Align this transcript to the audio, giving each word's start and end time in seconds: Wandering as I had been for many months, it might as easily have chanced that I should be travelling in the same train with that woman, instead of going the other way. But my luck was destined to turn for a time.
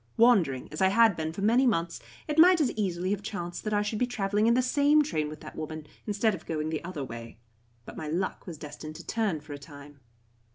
Wandering 0.17 0.67
as 0.71 0.81
I 0.81 0.87
had 0.87 1.15
been 1.15 1.31
for 1.31 1.43
many 1.43 1.67
months, 1.67 1.99
it 2.27 2.39
might 2.39 2.59
as 2.59 2.71
easily 2.71 3.11
have 3.11 3.21
chanced 3.21 3.63
that 3.65 3.71
I 3.75 3.83
should 3.83 3.99
be 3.99 4.07
travelling 4.07 4.47
in 4.47 4.55
the 4.55 4.61
same 4.63 5.03
train 5.03 5.29
with 5.29 5.41
that 5.41 5.55
woman, 5.55 5.85
instead 6.07 6.33
of 6.33 6.47
going 6.47 6.71
the 6.71 6.83
other 6.83 7.03
way. 7.03 7.37
But 7.85 7.97
my 7.97 8.07
luck 8.07 8.47
was 8.47 8.57
destined 8.57 8.95
to 8.95 9.05
turn 9.05 9.41
for 9.41 9.53
a 9.53 9.59
time. 9.59 9.99